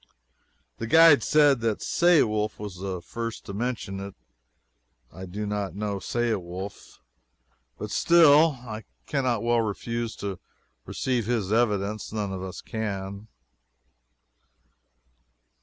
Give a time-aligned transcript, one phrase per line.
[0.79, 4.15] The guide said that Saewulf was the first to mention it.
[5.13, 6.97] I do not know Saewulf,
[7.77, 10.39] but still, I cannot well refuse to
[10.87, 13.27] receive his evidence none of us can.